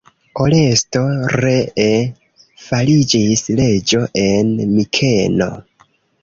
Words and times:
Oresto 0.43 1.01
ree 1.43 1.91
fariĝis 2.69 3.45
reĝo 3.61 4.03
en 4.25 4.51
Mikeno. 4.73 5.51